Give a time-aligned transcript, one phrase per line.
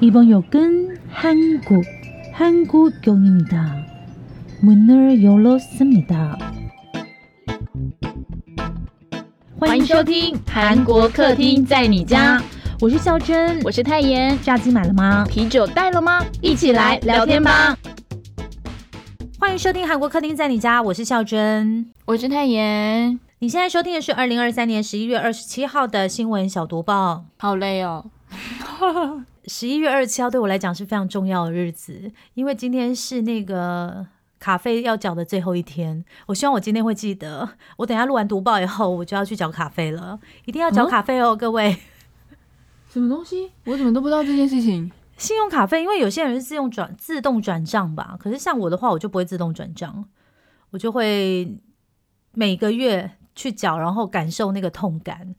[0.00, 1.84] 이번 역은 한국,
[2.32, 3.86] 한국역입니다.
[4.62, 6.38] 문을 열었습니다.
[9.58, 12.42] 欢迎收听韩国客厅在你家，
[12.80, 14.38] 我是孝珍，我是泰妍。
[14.42, 15.24] 炸鸡买了吗？
[15.28, 16.24] 啤酒带了吗？
[16.40, 17.76] 一起来聊天吧。
[19.38, 23.20] 欢迎收听韩国客厅在你家，我是孝珍，我是泰妍。
[23.40, 27.24] 你现在收听的是二零二三年十一月二十七号的新闻小读报。
[27.38, 28.04] 好累哦。
[29.47, 34.05] 十一月二十七号对我来讲是非常重要的日子，因为今天是那个
[34.39, 36.03] 卡费要缴的最后一天。
[36.25, 41.77] 我希望我今天会记得，我等下录完读报以后，我就要去缴卡费了，一定要缴卡费哦，各位。
[42.89, 43.51] 什么东西？
[43.65, 44.91] 我怎么都不知道这件事情？
[45.17, 50.05] 信用卡费，因为有些人是自用转自动转账吧，可是像我的话，我就不会自动转账，
[50.71, 51.57] 我就会
[52.33, 55.35] 每个月去缴，然后感受那个痛感，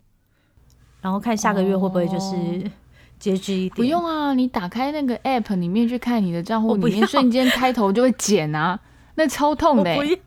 [1.00, 2.70] 然后看下个月会不会就是。
[3.18, 4.34] 节制一点，不用啊！
[4.34, 8.78] 你打开那个 app 里面去看你的账户里面，瞬间开头就会减啊，
[9.14, 9.90] 那超痛的。
[9.90, 10.18] 我不要，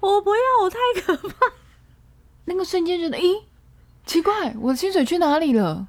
[0.00, 1.34] 我不要，我太可怕。
[2.46, 3.42] 那个瞬间觉得，咦，
[4.04, 5.86] 奇怪，我的薪水去哪里了？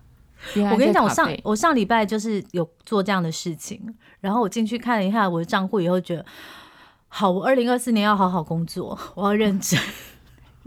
[0.56, 6.26] 我跟你讲，我上我上礼拜就是有做这样的事情，然后我进去看了一下我的账户以后，觉得
[7.08, 9.80] 好，我二零二四年要好好工作，我要认真。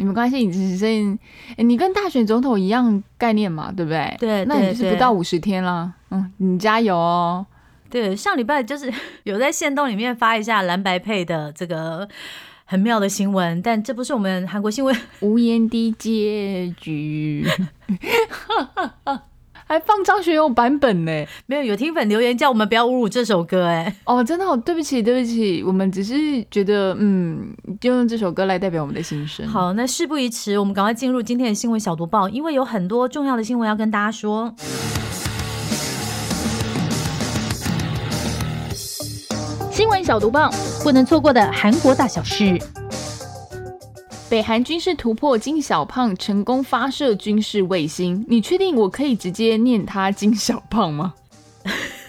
[0.01, 1.19] 你没关系，你只是
[1.62, 4.17] 你跟大选总统一样概念嘛，对不对？
[4.19, 7.47] 对，那你是不到五十天了，嗯，你加油哦。
[7.91, 8.91] 对，上礼拜就是
[9.25, 12.09] 有在线动里面发一下蓝白配的这个
[12.65, 17.47] 很妙的新闻，但这不是我们韩国新闻 无言的结局。
[19.71, 21.25] 还放张学友版本呢？
[21.47, 29.47] 没有，有听粉留言叫我们不要侮辱这首歌，哎，哦，真的，对不起，对不起，我们只是觉得，嗯，就用这首歌来代表我们的心声。
[29.47, 34.53] 好，那事不宜迟，我们赶快进入今天的新闻小读报，因为有很多重要的新闻要跟大家说。
[39.71, 40.50] 新闻小读报，
[40.83, 42.59] 不能错过的韩国大小事。
[44.31, 48.25] 北韩军事突破金小胖，成功发射军事卫星。
[48.29, 51.15] 你确定我可以直接念他金小胖吗？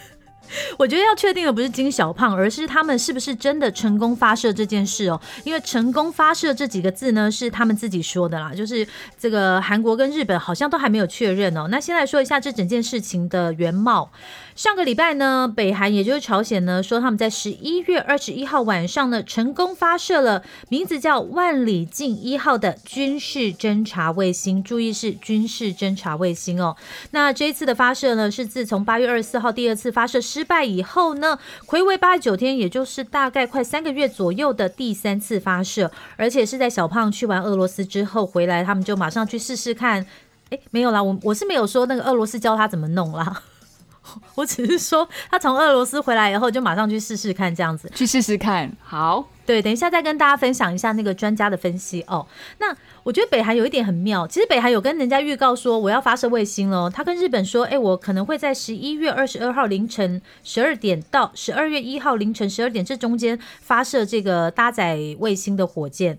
[0.78, 5.20] 我觉得要确定的不是金小胖，而是他们是不是真的成功发射这件事哦。
[5.44, 8.88] 因为成功发射这几个字呢，是他们自己说的啦，就是
[9.20, 11.68] 这个韩国跟日本好像都还没有确认哦。
[11.70, 14.12] 那先来说一下这整件事情的原貌。
[14.54, 24.62] 上个礼拜呢，北韩也就是朝鲜呢，说他们在十一月二十一号晚上呢，成功发射了名字叫万里镜一号的军事侦察卫星。
[24.62, 26.76] 注意是军事侦察卫星哦。
[27.12, 31.38] 那这一次的发射呢，是自从八月二十四号第二次发射失失败以后呢，
[31.68, 40.04] 回违八十九天，也就是大概快三个月左右的第三次发射，而且是在小胖去完俄罗斯之后回来，他们就马上去试试看。
[40.50, 43.44] 哎，没有啦，我我是没有说那个俄罗斯教他怎么弄啦。
[44.34, 48.76] 我只是说，他从俄罗斯回来以后，就马上去试试看，这样子去试试看。
[48.82, 52.26] 好，对，等一下再跟大家分享一下那个专家的分析哦。
[52.60, 52.74] 那
[53.04, 56.90] 我觉得北韩有一点很妙，其实北韩有跟人家预告说我要发射卫星了。
[56.90, 66.18] 他跟日本说，哎，我可能会在十一月二十二号凌晨十二点到十二月一号凌晨十二点这中间发射这个搭载卫星的火箭。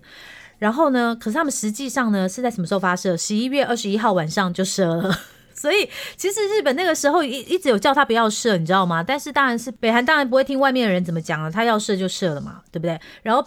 [0.59, 3.17] 然后呢，可是他们实际上呢是在什么时候发射？
[3.17, 5.11] 十一月二十一号晚上就射了。
[5.63, 9.01] 所以其实日本那个时候一一直有叫他不要射，你知道吗？
[9.01, 12.99] 但是当然是北韩当然不会听外面的人怎么讲了，他要射就射了嘛，对不对？
[13.21, 13.41] 然后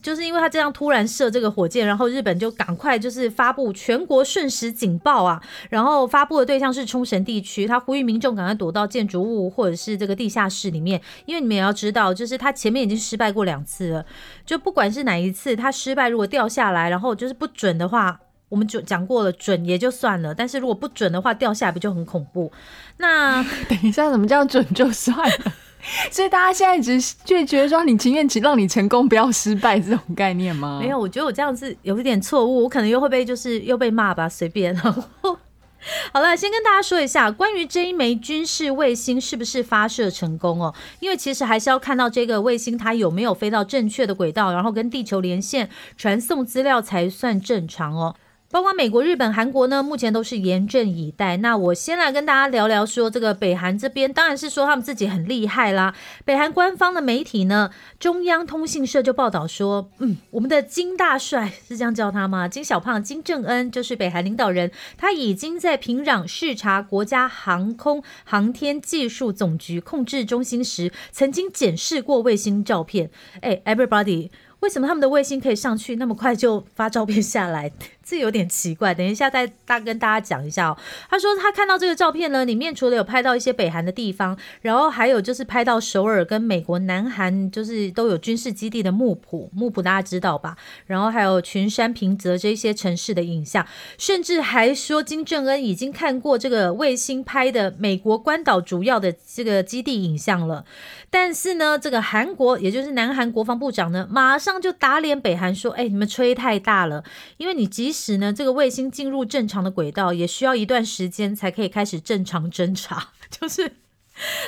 [0.00, 14.06] 就是因为他这样突然射这个火箭，然后日本就赶快就是发布全国瞬时警报啊，然后发布的对象是冲绳地区，他呼吁民众赶快躲到建筑物或者是这个地下室里面，因为你们也要知道，就是他前面已经失败过两次了，
[14.46, 18.20] 就不管是哪一次他失败，如果掉下来，然后就是不准的话。
[18.50, 22.52] 我们就讲过了，准也就算了，但是如果不准的话，掉下来不就很恐怖？
[22.98, 25.52] 那 等一下，怎么叫准就算了？
[26.10, 30.78] 所以大家现在只是就觉得说，你情愿只让你成功，不要失败这种概念吗？
[30.78, 34.76] 没有，我觉得我这样子有一点错误，我可能又会被就是 又被骂吧，随便。
[34.76, 40.74] 好了，先跟大家说一下，关于这一枚军事卫星是不是发射成功哦？
[40.98, 48.14] 因为其实还是要看到这个卫星它有没有飞到正确的轨道，然后跟地球连线，传送资料才算正常哦。
[48.52, 51.36] 包括美国、日本、韩国呢，目前都是严阵以待。
[51.36, 55.94] 那我先来跟大家聊聊，说这个北韩这边，当然是说他们自己很厉害啦。
[56.24, 57.70] 北韩官方的媒体呢，
[58.00, 62.48] 中央通信社就报道说，嗯，我们的金大帅是这样叫他吗？
[62.48, 73.10] 金小胖金正恩就是北韩领导人，他已经在平壤视察国家航空航天技术总局控制中心时，曾经检视过卫星照片。
[73.42, 74.30] 哎，everybody。
[74.60, 77.72] 为什么他们的卫星可以上去那么快就发照片下来？
[78.02, 78.94] 这有点奇怪。
[78.94, 80.76] 等一下再大跟大家讲一下哦。
[81.08, 90.56] 他说他看到这个照片呢，里面除了有拍到一些北韩的地方，然后还有就是拍到首尔跟美国南韩就是都有军事基地的木浦，木浦大家知道吧？
[90.86, 93.66] 然后还有群山平泽这些城市的影像，
[93.98, 100.64] 甚至还说金正恩已经看过这个卫星拍的美国关岛主要的这个基地影像了。
[101.10, 107.02] 但是呢，这个韩国也就是南韩国防部长呢，马上就打脸北韩说：“哎，你们吹太大了，
[107.36, 113.10] 因为你即时呢这个卫星进入正常的轨道，也需要一段时间才可以开始正常侦查。
[113.30, 113.76] 就是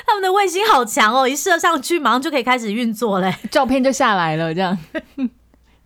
[0.05, 4.77] 他们的卫星好强哦，一射上去马上就可以开始运作嘞，照片就下来了，这样。”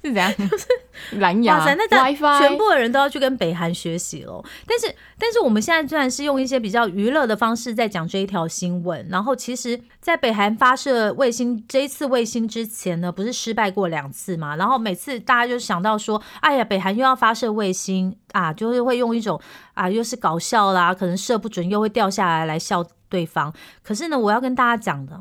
[0.07, 0.33] 是怎样？
[1.19, 4.44] 蓝牙、WiFi，全部的人都要去跟北韩学习喽。
[4.65, 14.56] 但是，但是我们现在虽然是用一些比较娱乐的方式在讲这一条新闻，然后其实，在北韩发射卫星这一次卫星之前呢，不是失败过两次嘛？
[14.56, 19.39] 然后每次大家就想到说，哎呀，北韩又要发射卫星啊，就是会用一种
[19.75, 23.53] 啊，又是搞笑啦，可能射不准又会掉下来来笑对方。
[23.83, 25.15] 可是呢，我要跟大家讲的，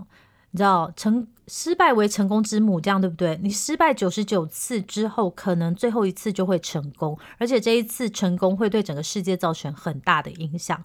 [0.53, 1.27] 你知道成。
[1.47, 3.39] 失败为成功之母，这样对不对？
[3.43, 10.83] 你失败九十九次之后，可能最后一次就会成功，而且这一次成功会对整个世界造成很大的影响。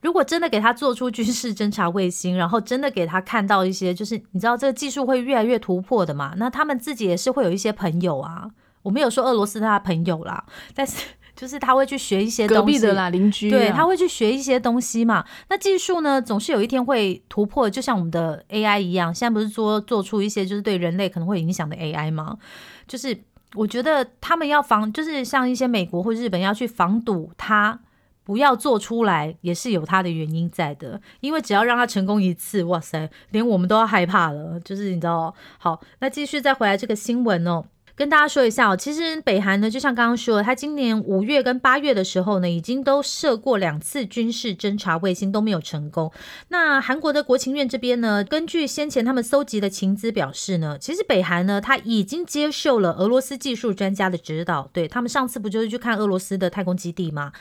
[0.00, 6.34] 如果真的给他做出军事侦察卫星，然后真的给他看到一些，就是你知道这个技术会越来越突破的嘛？
[6.36, 8.50] 那他们自己也是会有一些朋友啊。
[8.82, 10.44] 我没有说俄罗斯他的朋友啦，
[10.74, 11.04] 但是。
[11.36, 15.24] 就是他会去学一些隔壁的啦，邻居对，他会去学一些东西嘛。
[15.48, 19.12] 那技术呢，总是有一天会突破，就像我们的 AI 一样。
[19.14, 22.38] 现在不是说做出一些就是对人类可能会影响的 AI 吗？
[22.86, 23.18] 就是
[23.54, 27.80] 我觉得他们要防，就是像一些美国或日本要去防堵它
[28.22, 31.00] 不要做出来，也是有它的原因在的。
[31.20, 34.58] 因为只要让它成功一次，哇塞，连我们都要害怕了。
[34.60, 37.64] 就是你知道，好，那继续再回来这个新闻哦。
[37.96, 46.12] 跟大家说一下哦，其实北韩呢，就像刚刚说，他今年五月跟八月的时候呢，已经都射过两次军事侦察卫星，都没有成功。
[46.48, 57.32] 那韩国的国情院这边呢，根据先前他们搜集的情资表示呢，其实北韩呢，他已经接受了俄罗斯技术专家的指导，对他们上次不就是去看俄罗斯的太空基地吗？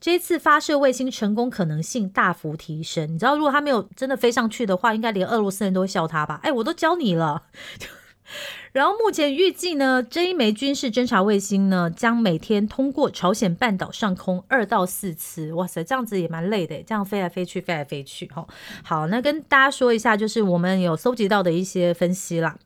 [0.00, 3.12] 这一次发射卫星成功可能性大幅提升。
[3.12, 6.40] 你知道，如果他没有真的飞上去的话，应该连俄罗斯人都会笑他吧？
[6.44, 7.42] 哎，我都教你了。
[8.72, 15.52] 然后目前预计呢，这一枚军事侦察卫星呢，将每天通过朝鲜半岛上空二到四次。
[15.54, 18.26] 哇塞，这样子也蛮累的，这样飞来飞去，飞来飞去。
[18.26, 18.46] 哈，
[18.84, 22.56] 好，那跟大家说一下，就是我们有搜集到的一些分析啦。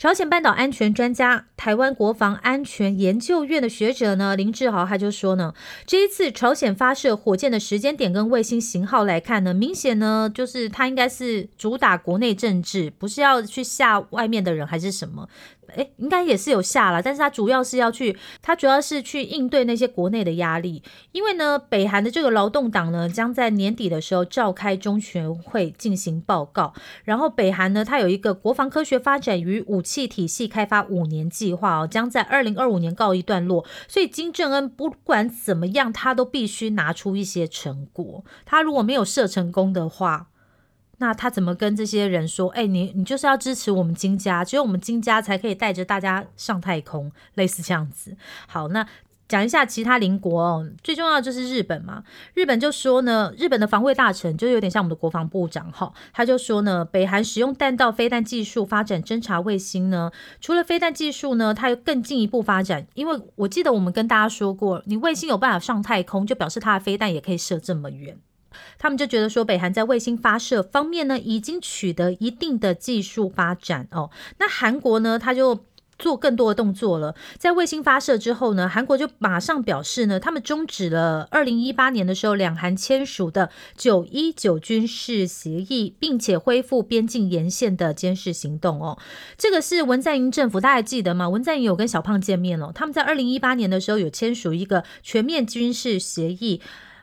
[0.00, 5.52] 朝鲜半岛安全专家、台湾国防安全研究院的学者呢，林志豪他就说呢，
[5.84, 15.28] 这一次朝鲜发射火箭的时间点跟卫星型号来看呢，明显呢就是他应该是主打国内政治，不是要去吓外面的人还是什么。
[15.76, 20.82] 哎，应该也是有下了，但是他主要是要去，他主要是去应对那些国内的压力。
[21.12, 26.72] 因为呢，北韩的这个劳动党呢，将在年底的时候召开中全会进行报告。
[27.04, 33.64] 然后北韩呢，它有一个国防科学发展与武器体系开发五年计划哦，将在二零二五年告一段落。
[33.86, 38.24] 所以金正恩不管怎么样，他都必须拿出一些成果。
[38.44, 40.29] 他如果没有射成功的话，
[41.00, 42.50] 那他怎么跟这些人说？
[42.50, 48.14] 哎，你你就是要支持我们金家，只有我们金家才可以带着大家上太空，类似这样子。
[48.46, 48.86] 好，那
[49.26, 52.04] 讲一下其他邻国哦，最重要的就是日本嘛。
[52.34, 60.10] 日本就说呢，日本的防卫大臣就有点像我们的国防部长哈，他就说呢，北韩使用弹道飞弹技术发展侦察卫星呢，
[60.40, 62.86] 除了飞弹技术呢，它又更进一步发展。
[62.94, 68.18] 因为我记得我们跟大家说过，你卫星有办法上太空，就表示它的飞弹也可以射这么远。
[68.78, 74.10] 他们就觉得说，北韩在卫星发射方面呢，已经取得一定的技术发展哦。
[74.38, 75.64] 那韩国呢，他就
[75.98, 77.14] 做更多的动作了。
[77.36, 88.98] 在卫星发射之后呢，韩国就马上表示呢，他们终止了二零一八年的时候两韩签署的九一九军事协议，并且恢复边境沿线的监视行动哦。
[89.36, 91.28] 这个是文在寅政府，大家还记得吗？
[91.28, 96.62] 文在寅有跟小胖见面了，他们在二零一八年的时候有签署一个全面军事协议。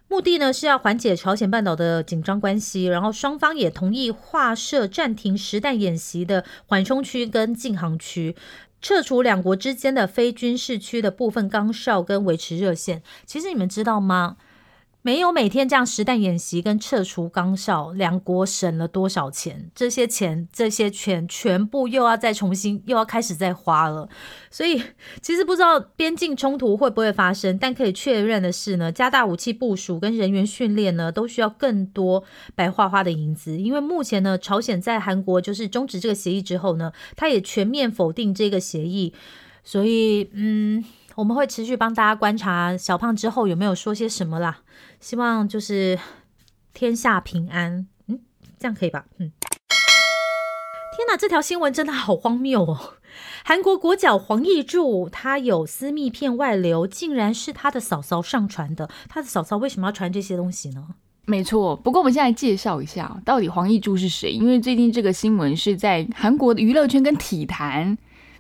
[0.10, 8.36] 目的呢是要缓解朝鲜半岛的紧张关系，然后双方也同意划设暂停实弹演习的缓冲区跟禁航区，
[8.82, 13.04] 撤除两国之间的非军事区的部分岗哨跟维持热线。
[13.26, 14.38] 其实你们知道吗？
[15.08, 19.72] 没有每天这样实弹演习跟撤除岗哨，两国省了多少钱？
[19.74, 24.10] 这些钱、这些钱全部又要再重新又要开始再花了。
[24.52, 24.84] 所以
[25.22, 33.56] 其实不知道边境冲突会不会发生，但可以确认的是呢，加大武器部署跟人员训练呢，都需要更多白花花的银子。
[33.58, 39.14] 因为目前呢，朝鲜在韩国就是终止这个协议之后呢，他也全面否定这个协议。
[39.64, 40.84] 所以，嗯，
[41.18, 44.60] 我们会持续帮大家观察小胖之后有没有说些什么啦。
[45.00, 45.98] 希望就是
[46.76, 48.20] 天下平安，嗯，
[48.60, 49.06] 这样可以吧？
[49.18, 49.32] 嗯。
[50.96, 52.94] 天哪，这条新闻真的好荒谬哦！
[53.44, 58.88] 韩国国脚黄义柱他有私密片外流，竟然是他的嫂嫂上传的。
[59.10, 60.90] 他的嫂嫂为什么要传这些东西呢？
[61.26, 64.30] 没错，不过我们现在介绍一下，到底黄义柱是谁？
[64.30, 67.98] 因为最近这个新闻是在韩国的娱乐圈跟体坛。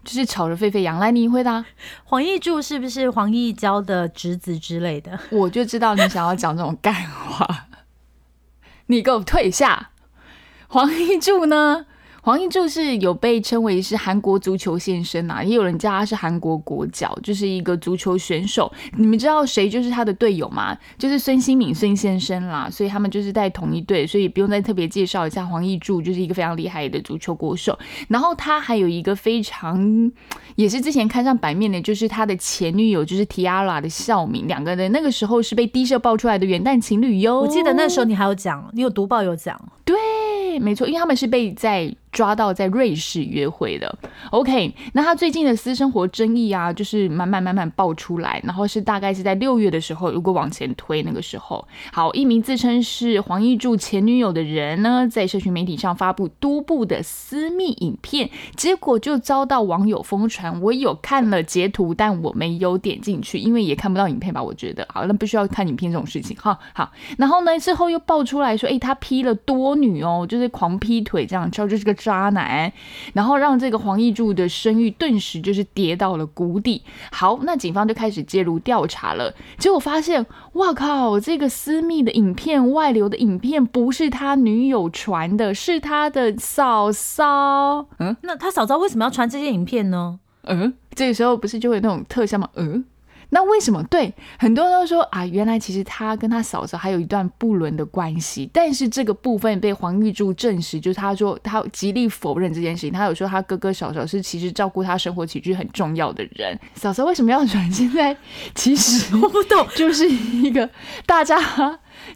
[0.07, 1.65] 就是吵得沸沸扬，来你回答，
[2.05, 5.19] 黄奕柱是不是黄奕娇的侄子之类的？
[5.31, 7.67] 我就知道你想要讲这种干话，
[8.85, 9.89] 你给我退下，
[10.69, 11.87] 黄奕柱呢？
[12.27, 18.69] 黄义柱是有被称为是韩国足球先生啊，也有人叫他是韩国国脚，就是一个足球选手。
[18.97, 20.77] 你们知道谁就是他的队友吗？
[20.97, 22.69] 就是孙兴敏孙先生啦。
[22.69, 27.79] 所以他们就是在同一队，所以不用再特别介绍一下黄义柱，就是一个非常厉害的足球国手。
[28.09, 30.11] 然后他还有一个非常
[30.57, 37.39] 也是之前看上版面的，就是他的前女友，就是 Tiara 的孝敏，两个人那个时候是被低社爆出来的元旦情侣哟。
[37.39, 41.95] 我记得那时候你还有讲，你有读报有讲，对，没错，因为他们是被在。
[42.17, 43.95] 抓到在瑞士约会的
[44.31, 60.59] ，OK，那他最近的私生活争议啊，就是慢慢慢慢爆出来，然后是大概是在六月的时候，如果往前推那个时候，好，一名自称是黄义柱前女友的人呢，在社群媒体上发布多部的私密影片，结果就遭到网友疯传。
[60.59, 64.41] 我有看了截图，但我没有点进去，因为也看不到影片吧？
[64.41, 71.95] 我觉得，好，那不需要看影片这种事情，哈，好，然后呢，之后又爆出来说，哎，他劈了多女哦，就是狂劈腿这样，知道这是个。
[72.07, 72.71] 渣男，
[73.13, 76.81] 然后让这个黄义柱的声誉顿时就是跌到了谷底。
[77.11, 79.33] 好，那警方就开始介入调查了。
[79.57, 87.85] 结果发现，哇靠，这个私密的影片外流的影片不是他女友传的，是他的嫂嫂。
[87.99, 90.19] 嗯，那他嫂嫂为什么要传这些影片呢？
[90.43, 92.47] 嗯，这个时候不是就会那种特效吗？
[92.55, 92.85] 嗯。
[93.29, 93.83] 那为什么？
[93.89, 102.91] 对很多人都说啊，原来其实他跟他嫂嫂还有一段不伦的关系，但是这个部分被黄玉柱证实，就是他说他极力否认这件事情。
[102.91, 106.57] 他有说他哥哥嫂嫂是其实照顾他生活起居很重要的人。
[106.73, 107.71] 嫂嫂为什么要转？
[107.71, 108.15] 现在
[108.55, 110.69] 其实 我不懂，就是一个
[111.05, 111.37] 大家。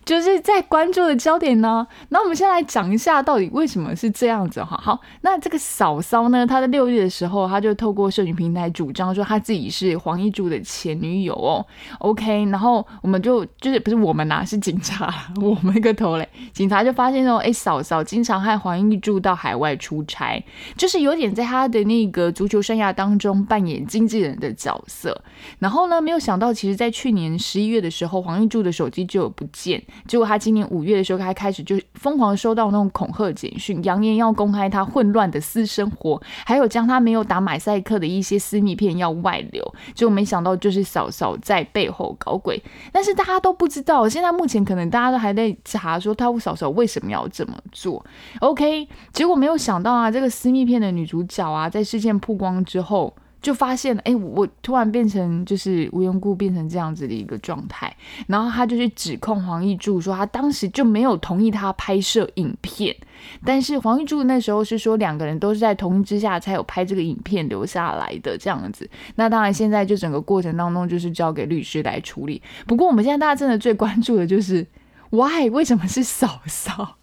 [0.05, 1.85] 就是在关注的焦点呢。
[2.09, 4.79] 那我们先来讲一下，到底为什么是这样子哈？
[4.81, 11.65] 好，那这个嫂嫂呢，她在六月的时候，她就透过社群平台主张说，她自己是黄一柱的前女友哦。
[11.99, 16.27] OK，然后我们就就是不是我们呐，是警察， 我们个头嘞。
[16.51, 20.43] 警察就发现说，哎，嫂嫂经常和黄一柱到海外出差，
[20.75, 25.21] 就是有点在他的那个足球生涯当中扮演经纪人的角色。
[25.59, 29.80] 然后呢，没有想到，其实在去年十一月的时候，黄一柱的手机就不见。
[30.07, 39.63] 结果他今年五月的时候，他开始就疯狂收到那种恐吓简讯，扬言要公开他混乱的私生活，还有将他没有打马赛克的一些私密片要外流。
[39.93, 42.61] 结果没想到就是嫂嫂在背后搞鬼，
[42.91, 44.07] 但是大家都不知道。
[44.07, 48.05] 现在目前可能大家都还在查说他嫂嫂为什么要这么做。
[48.39, 53.13] OK，结果没有想到啊，这个私密片的女主角啊，在事件曝光之后。
[53.41, 57.95] 就发现，哎，我突然变成就是无缘故变成这样子的一个状态，
[58.27, 62.95] 然后他就去指控黄义柱说，他当时就没有同意他拍摄影片，
[63.43, 68.87] 但是黄义柱那时候是说两个人都是在同意之下才有拍这个影片留下来的这样子。
[69.15, 72.41] 那当然现在就整个过程当中就是交给律师来处理。
[72.67, 74.65] 不过我们现在大家真的最关注的就是
[75.09, 76.97] ，why 为什么是嫂嫂？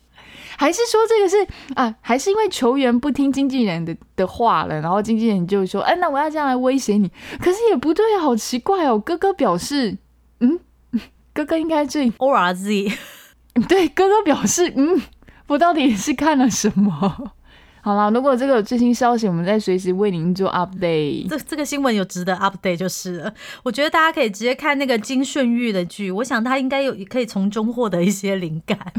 [0.58, 1.36] 还是说这个是
[1.76, 1.94] 啊？
[2.00, 7.08] 还是因为球员不听经纪人的的话了，然后经纪人就说：“哎，那我要这样来威胁你。”
[7.40, 8.98] 可是也不对啊，好奇怪哦。
[8.98, 9.96] 哥哥表示
[10.40, 10.58] ：“嗯，
[11.32, 12.92] 哥哥应该是 O R Z。
[13.68, 15.00] ”对，哥哥表示：“嗯，
[15.46, 17.30] 我到底是看了什么？”
[17.80, 21.28] 好啦，如果这个有最新消息，我们再随时为您做 update。
[21.28, 23.32] 这这个新闻有值得 update 就是了。
[23.62, 28.92] 我觉得大家可以直接看那个金顺玉的剧，我想他应该有可以从中获得一些灵感。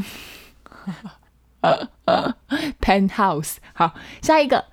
[2.81, 4.65] Penthouse，好，下一个，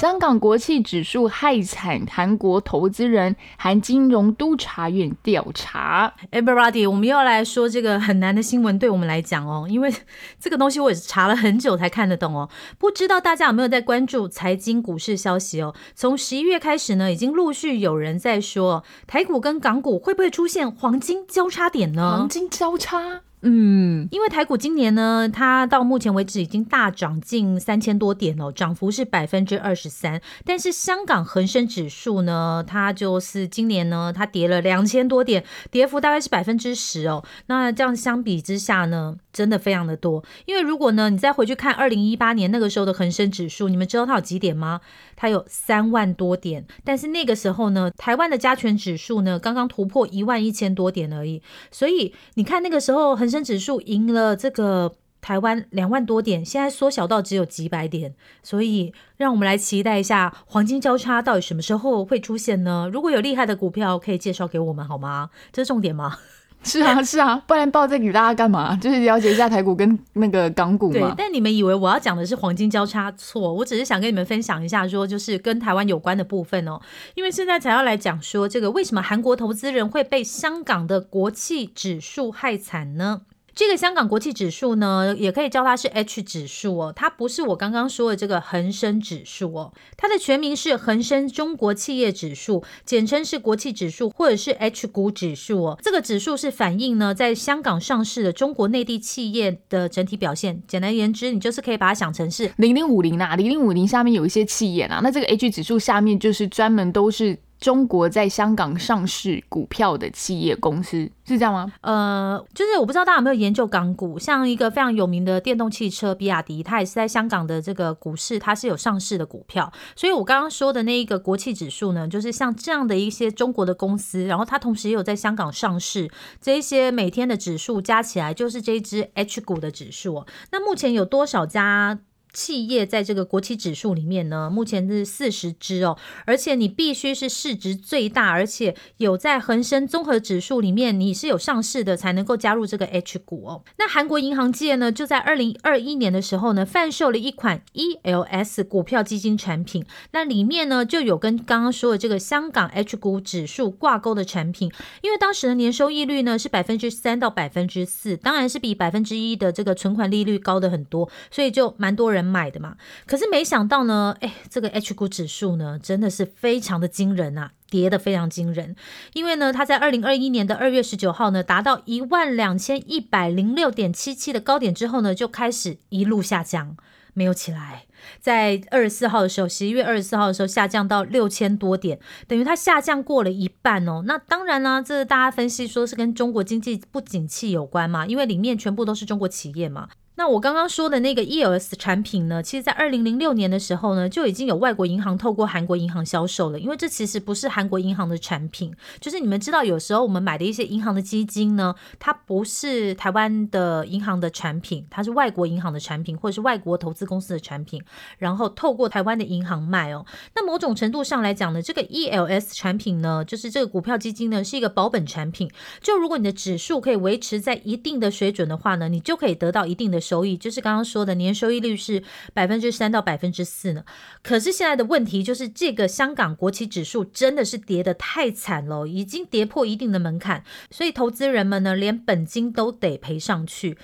[0.00, 6.12] 香港国企指数害惨韩国投资人，韩金融督察院调查。
[6.32, 9.94] Everybody，我们又要来说这个很难的新闻，对我们来讲哦，因为
[10.40, 12.50] 这个东西我也是查了很久才看得懂哦。
[12.76, 15.72] 不知道大家有没有在关注财经股市消息哦？
[15.94, 22.16] 从十一月开始呢，已经陆续有人在说，台股跟港股会不会出现黄金交叉点呢？
[22.16, 23.20] 黄金交叉。
[23.46, 30.18] 嗯，因为台股今年呢，它到目前为止已经大涨近三千多点哦，涨幅是百分之二十三。
[30.46, 37.22] 但是香港恒生指数呢，它就是今年呢，它跌了两千多点，跌幅大概是百分之十哦。
[37.46, 40.24] 那这样相比之下呢，真的非常的多。
[40.46, 44.80] 因为如果呢，你再回去看二零一八年那个时候的恒生指数，你们知道它有几点吗？
[45.16, 46.66] 它有三万多点。
[46.84, 51.42] 但是那个时候呢，台湾的加权指数呢，刚刚突破一万一千多点而已。
[51.70, 62.90] 所以你看那个时候恒生指数赢了这个台湾两万多点，现在缩小到只有几百点，所以让我们来期待一下黄金交叉到底什么时候会出现呢？
[62.92, 65.30] 如果有厉害的股票，可以介绍给我们好吗？
[65.50, 66.18] 这是重点吗？
[66.64, 68.74] 是啊， 是啊，不然报这给大家干嘛？
[68.82, 71.08] 就是了解一下台股跟那个港股嘛。
[71.08, 73.12] 对，但你们以为我要讲的是黄金交叉？
[73.12, 76.80] 错，我只是想跟你们分享一下，说就是跟台湾有关的部分哦。
[77.14, 83.22] 因为现在才要来讲说这个为什么韩国投资人会被香港的国企指数害惨呢？
[83.54, 95.78] 这个香港国际指数呢，也可以叫它是 H 指数哦，它不是我刚刚说的这个恒生指数哦，它的全名是恒生中国企业指数，简称是国企指数或者是 H 股指数哦。
[95.80, 100.60] 这个指数是反映呢在香港上市的中国内地企业的整体表现。
[100.66, 107.38] 简单言之，你就是可以把它想成是零零五零啊，零零五零下面有一些企业啊，那这个 H 指数下面就是专门都是。
[107.64, 111.72] 中国在香港上市股票的企业公司是这样吗？
[111.80, 119.72] 呃，就是我不知道大家有没有研究港股，像一个非常有名的电动汽车比亚迪，它也是在香港的这个股市，它是有上市的股票。
[119.96, 126.10] 所以我刚刚说的那一个国企指数呢，就是像这样的一些中国的公司，然后它同时也有在香港上市，
[126.42, 130.26] 这一些每天的指数加起来就是这一只 H 股的指数。
[130.52, 131.98] 那目前有多少家？
[132.34, 143.62] 企业在这个国企指数里面呢，目前是四十只哦，而且你必须是市值最大，而且有在恒生综合指数里面你是有上市的，才能够加入这个 H 股哦。
[143.78, 154.72] 那韩国银行界呢，就在二零二一年的时候呢，贩售了一款 ELS 股票基金产品，那里面呢就有跟刚刚说的这个香港 H 股指数挂钩的产品，
[155.02, 162.23] 因为当时的年收益率呢是百分之三到百分之四，当然是比百分之一的这个存款利率高的很多，所以就蛮多人。
[162.24, 162.76] 买的嘛，
[163.06, 168.74] 可是没想到呢，哎，这个 H 股指数呢，真的是非常的惊人啊，跌的非常惊人。
[169.12, 176.76] 因为呢，它在二零二一年的二月十九号呢，达到一万两千一百零六点七七的高点之后呢，就开始一路下降，
[177.12, 177.86] 没有起来。
[178.20, 181.98] 在二十四号的时候，十一月二十四号的时候，下降到六千多点，
[182.28, 184.02] 等于它下降过了一半哦。
[184.04, 189.88] 那当然呢，这大家分析说是跟中国经济不景气有关嘛，因为里面全部都是中国企业嘛。
[190.16, 196.60] 那我刚刚说的那个 ELS 产品呢，其实，在二零零六年的时候呢，就已经有外国银行透过韩国银行销售了。
[196.60, 207.82] 因为这其实不是韩国银行的产品，就是你们知道，有时候我们买的一些银行的基金呢，它不是台湾的银行的产品，它是外国银行的产品，或者是外国投资公司的产品，
[208.18, 210.06] 然后透过台湾的银行卖哦。
[210.36, 215.50] 那某种程度上来讲呢，这个 ELS 产品呢，就是这个股票基金呢，是一个保本产品。
[215.80, 220.03] 就如果你的指数可以维持在一定的水准的话呢，你就可以得到一定的。
[220.04, 222.02] 收益就是刚刚说的年收益率是
[222.34, 223.84] 百分之三到百分之四呢，
[224.22, 233.78] 可是现在的问题就是这个香港国企指数真的是跌得太惨了，已经跌破一定的门槛，所以投资人们呢连本金都得赔上去。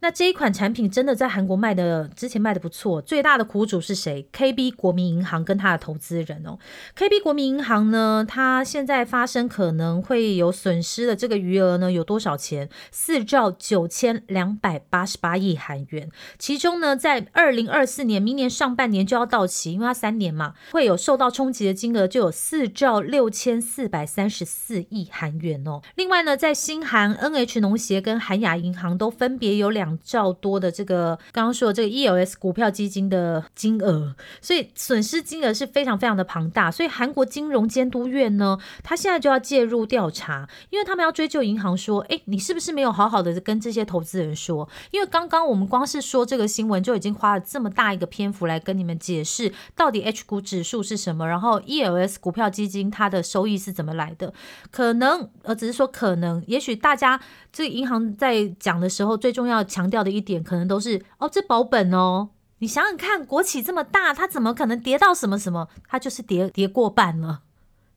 [0.00, 3.02] 那这一款产品真的在韩国卖的，之前卖的不错。
[3.02, 6.56] 最大的苦主是谁？KB 国民银行跟他的投资人哦。
[6.96, 12.68] KB 国民银行呢，它现在发生可能会有损失的这个余额呢，有多少钱？
[12.92, 16.08] 四兆九千两百八十八亿韩元。
[16.38, 25.82] 其中呢，在二零二四年，明年上半年就要到期，因为它三年嘛，会有受到冲击的金额就有四兆六千四百三十四亿韩元哦。
[25.96, 29.87] 另外呢，在新韩 NH 农协跟韩亚银行都分别有两。
[30.02, 36.70] 较多的这个刚刚说的这个 ELS 股票基金的金额，所以损失金额是非常非常的庞大。
[36.70, 44.68] 所以韩国金融监督院呢，他现在就要介入调查，因为他们要追究银行说，哎，你是不是没有好好的跟这些投资人说？
[44.90, 54.32] 因为刚刚我们光是说这个新闻就已经花了这么大一个篇幅来跟你们解释到底 H 股指数是什么，然后 ELS 股票基金它的收益是怎么来的？
[54.70, 57.20] 可能呃，只是说可能，也许大家
[57.58, 59.64] 这个银行在讲的时候，最重要。
[59.64, 65.66] 强调的一点可能都是哦，这保本哦，你想想看，国企这么大，它怎么可能跌到什么什么？
[65.88, 67.40] 它就是跌跌过半了，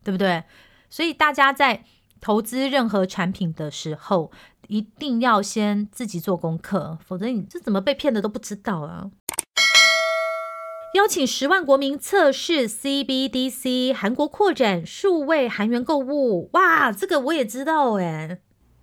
[0.04, 0.45] 对不对？
[0.89, 1.84] 所以大家在
[2.19, 4.32] 投资任何产品的时候，
[4.67, 9.12] 一定要先自己做功课，否则你这怎么被骗的都不知道啊！
[10.95, 18.39] 邀请十万国民测试 CBDC，韩国扩展数位韩元购物，哇，这个我也知道哎。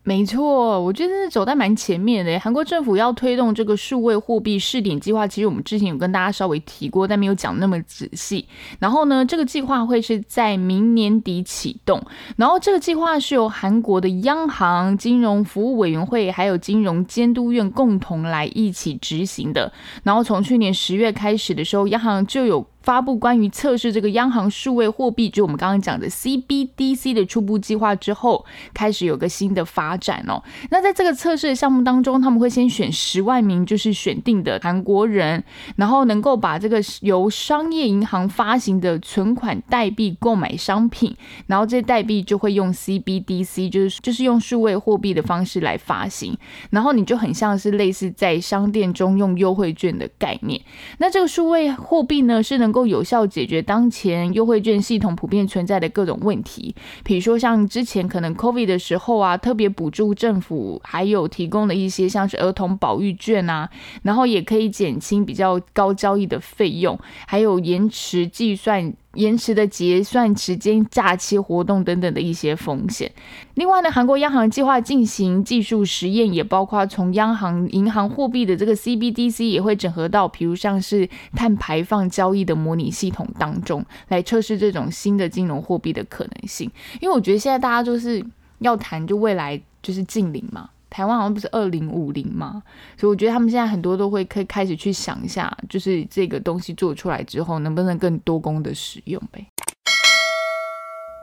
[0.08, 2.40] 没错，我觉得是走在蛮前面的。
[2.40, 8.48] 韩国政府要推动这个数位货币试点计划，其实我们之前有跟大家稍微提过，但没有讲那么仔细。
[8.78, 12.02] 然后呢，这个计划会是在明年底启动。
[12.38, 19.70] 然后这个计划是由韩国的央行金融服务委员会还有金融监督院共同来一起执行的。
[20.02, 22.66] 然后从去年十月开始的时候，央行就有。
[22.82, 30.42] 发布关于测试这个央行数位货币，就我们刚刚讲的 CBDC 的初步计划之后，开始有个新的发展哦。
[30.70, 35.42] 那在这个测试的项目当中，他们会先选十万名就是选定的韩国人，
[35.76, 41.14] 然后能够把这个由商业银行发行的存款代币购买商品，
[41.48, 46.38] 然后这代币就会用 CBDC，就是就是用数位货币的方式来发行，
[46.70, 50.60] 然后你就很像是类似在商店中用优惠券的概念。
[50.98, 63.68] 那这个数位货币呢，是能能够有效解决当前优惠券系统普遍存在的各种问题，比如说像之前可能 COVID 的时候啊，特别补助政府还有提供的一些像是儿童保育券啊，
[64.02, 68.94] 然后也可以减轻比较高交易的费用，还有延迟计算。
[69.18, 73.10] 延迟的结算时间、假期活动等等的一些风险。
[73.54, 86.70] 另外呢，韩国央行计划进行技术实验，也包括从央行银行货币的这个 CBDC 也会整合到，比如像是碳排放交易的模拟系统当中，来测试这种新的金融货币的可能性。
[87.00, 88.24] 因为我觉得现在大家就是
[88.60, 90.70] 要谈，就未来就是近邻嘛。
[90.90, 92.62] 台湾好像不是二零五零嘛？
[92.96, 99.46] 所以我觉得他们现在很多都会可以开始去想一下，就是这个东西做出来之后，能不能更多功的使用呗。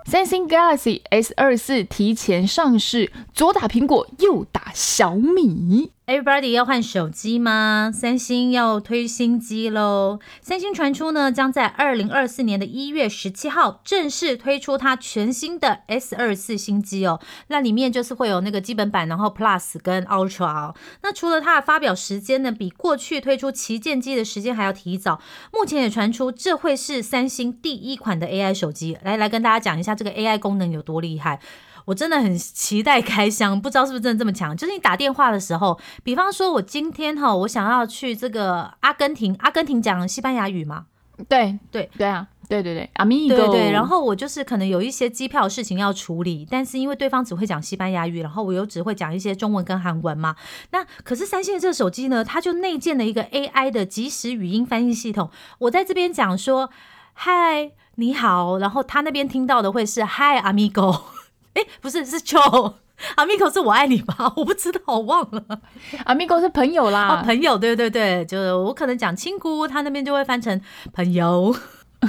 [0.06, 5.94] 三星 Galaxy S 二四提前上市，左打苹果，右打小米。
[6.07, 7.91] Everybody 要换手机吗？
[7.91, 10.19] 三星要推新机喽！
[10.39, 17.19] 三星传出呢，将在二零二四年的一月十七号正式推出它全新的 S 二四新机哦。
[17.47, 20.75] 那里面就是会有那个基本版，然后 Plus 跟 Ultra 哦。
[21.01, 25.19] 那除了它的发表时间呢，比过去推出旗舰机的时间还要提早。
[25.51, 28.95] 目前也传出这会是三星第一款的 AI 手机。
[29.01, 31.39] 来来跟大家讲一下这个 AI 功能有多厉害。
[31.85, 34.55] 我真的很期待开箱， 不知道是不是真的这么强。
[34.55, 40.85] 就是你打电话的时候，比方说我今天哈，我想要去这个阿根廷，阿根廷讲西班牙语嘛？
[41.29, 43.71] 对对对啊，对对对，阿米对对。
[43.71, 50.35] 然后我就是可能有一些机票事情要处理，但是因为对方只会讲西班牙语，然后我又只会讲一些中文跟韩文嘛。
[50.71, 55.29] 那可是三星的这个手机呢，它就内建了一个 AI 的即时语音翻译系统。
[55.59, 56.69] 我在这边讲说
[57.13, 60.99] 嗨你好，然后他那边听到的会是嗨 amigo。
[61.55, 64.31] 哎，不是，是 Joe，Amigo 是我爱你吧？
[64.35, 65.61] 我不知道，我忘了。
[66.05, 70.61] Amigo 是朋友啦，朋友，对对对，就是我可能讲亲姑，他那边就会翻成
[70.93, 71.55] 朋友。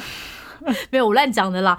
[0.90, 1.78] 没有，我乱讲的啦。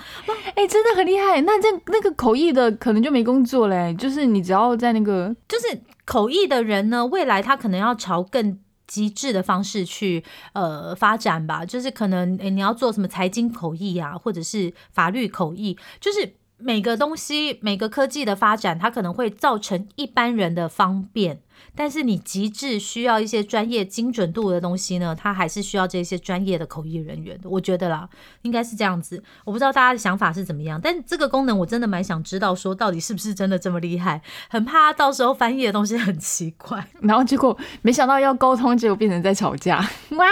[0.55, 1.41] 哎，真的很厉害。
[1.41, 11.65] 那这那个口译的可能就没工作嘞，就是你只要在那个，就是口译的人呢，未来他可能要朝更机智的方式去呃发展吧。
[11.65, 16.36] 就是可能哎，你要做什么财经口译啊，或者是法律口译，就是。
[16.59, 21.39] 每个东西，每个科技的发展，它可能会造成一般人的方便，
[21.75, 27.47] 但是你极致需要一些专业精准度的东西呢，它还是需要这些专业的口译人员的。
[27.47, 28.09] 我觉得啦，
[28.41, 29.23] 应该是这样子。
[29.45, 34.23] 我不知道大家的想法是怎么样，但这个功能我真的蛮想知道，说到底是不是真的这么厉害？
[34.49, 39.77] 很怕到时候翻译的东西很奇怪， 然后结果没想到要沟通，结果变成在吵架。
[40.09, 40.25] 哇！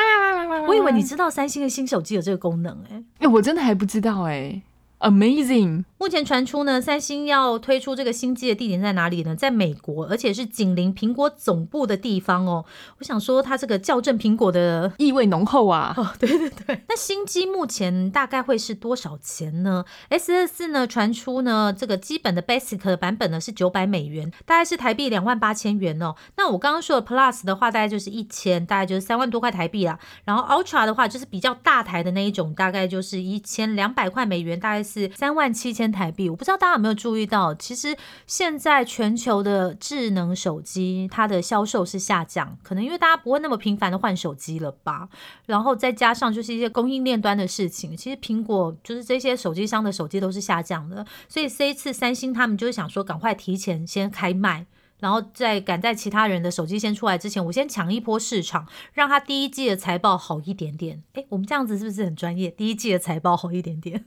[0.68, 4.64] 我以为你知道三星的新手机有这个功能，哎，哎，我真的还不知道，哎。
[5.00, 5.84] Amazing！
[5.98, 9.36] 目前传出呢，三星要推出这个新机的地点在哪里呢？
[9.36, 12.66] 在美国，而且是紧邻苹果总部的地方哦。
[13.00, 15.94] 我想说，它这个校正苹果的意味浓厚啊！
[15.98, 16.84] 哦，对对对。
[16.88, 20.88] 那新机目前大概会是多少钱呢？S 二四呢？
[20.88, 26.16] 传出呢，这个基本的 Basic 的版本呢是九百美元，大概是台币两万八千元哦。
[26.38, 30.00] 那我刚刚说的 Plus 的话，大概就是一千，大概就是三万多块台币啦。
[30.24, 34.86] 然后 Ultra 的话，就是比较大台的那一种，大概就是一千两百块美元，大概。
[34.86, 37.96] 是三万七千台币，我不知道大家有没有注意到，其实
[38.28, 45.10] 现在全球的智能手机它的销售是下降，可能因为大家不会那么频繁的换手机了吧，
[45.46, 54.66] 然后再加上就是一些供应链端的事情，其实苹果就是这些手机商的手机都是下降的，所以这一次三星他们就是想说赶快提前先开卖。
[54.98, 61.04] 然后在赶在其他人的手机先出来之前，我先抢一波市场，让他第一季的财报好一点点。
[61.14, 62.50] 诶，我们这样子是不是很专业？
[62.50, 64.06] 第一季的财报好一点点。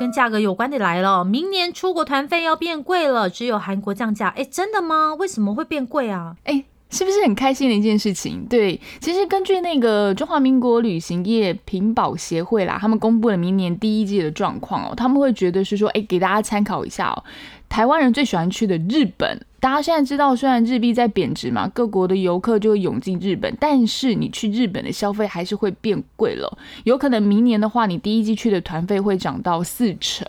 [0.00, 4.30] 跟价格有关的来了，明年出国团费要变贵了，只有韩国降价。
[4.30, 5.14] 诶，真的吗？
[5.18, 6.34] 为什么会变贵啊？
[6.44, 8.46] 哎，是不是很开心的一件事情？
[8.48, 17.22] 对，其实根据那个中华民国旅行业评保协会啦，他们公布了明年第一季的状况哦，他们会觉得是说，哎，给大家参考一下哦。
[17.70, 26.58] 台湾人最喜欢去的日本，大家现在知道，虽然日币在贬值嘛，各国的游客就会涌进日本，但是你去日本的消费还是会变贵了。
[26.82, 30.26] 有可能明年的话，你第一季去的团费会涨到四成，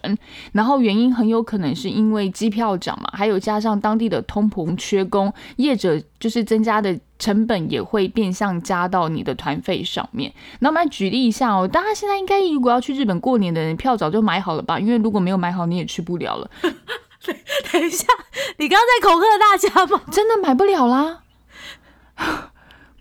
[0.51, 10.31] 然后原因很有可能是因为机票涨嘛，还有加上当地的通膨缺工，业者就是增加的成本也会变相加到你的团费上面。
[10.59, 14.79] 那我们来举例一下哦，大家现在应该如果要去日本过年的人，票早就买好了吧？
[14.79, 16.47] 因为如果没有买好，你也去不了了。
[17.71, 18.05] 等一下，
[18.57, 20.01] 你刚刚在恐吓大家吗？
[20.11, 21.19] 真的买不了啦？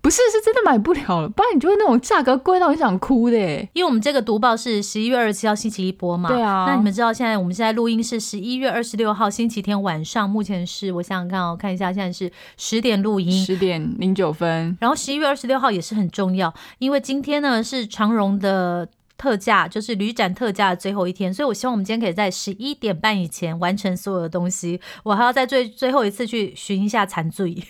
[0.02, 3.37] 不是，是真的买不了了，不然你就会那种价格贵到你想哭的。
[3.74, 6.64] 因为我们这个读报是十一月二十七号星期一播嘛，对啊。
[6.66, 14.74] 那你们知道现在我们现在录音是十一月二十六号星期天晚上，目前是我想想看哦，看一下现在是十点录音，十点零九分。
[14.80, 18.88] 然后十一月二十六号也是很重要，因为今天呢是长荣的。
[19.20, 24.80] 特价就是旅展特价的最后一天，所以我希望我们今天可以在十一点半以前完成所有的东西。
[25.04, 27.62] 我还要在最最后一次去寻一下残罪。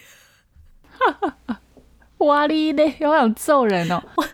[2.19, 4.01] 哇哩嘞，好想揍人哦！
[4.15, 4.25] 我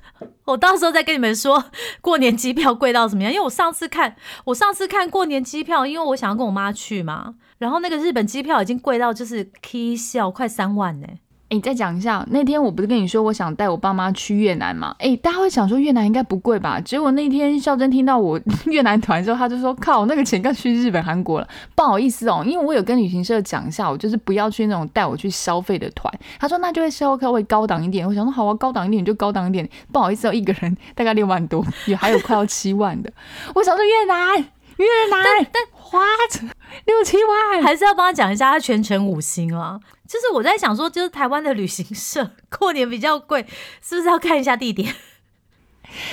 [0.44, 1.64] 我到时候再跟你们说
[2.02, 11.07] 过年机票贵到怎么样，因为我上次看我上次看过年机票，因为我想要跟我妈去嘛，然后那个日本机票已经贵到就是 K 笑快三万呢。
[11.48, 14.96] 哎，再讲一下，那天我不是跟你说我想带我爸妈去越南吗？
[14.98, 16.80] 哎，大家会想说越南应该不贵吧？
[16.80, 26.12] 结果那天孝珍听到我 越南团之后，他就说：“靠，那个钱该去日本、韩国了。”不好意思哦，因为我有跟旅行社讲一下，我就是不要去那种带我去消费的团。
[26.40, 28.04] 他说那就会稍微高档一点。
[28.04, 29.68] 我想说好啊，高档一点就高档一点。
[29.92, 33.12] 不好意思哦，一个人大概六万多，也还有快要七万的。
[33.54, 34.44] 我想说越南，
[34.76, 36.04] 越南，但花
[36.84, 39.80] 六七万，还是要帮他讲一下，他全程五星啊。
[40.08, 43.46] 就是我在想说，就是台湾的旅行社过年比较贵，
[43.82, 44.94] 是不是要看一下地点？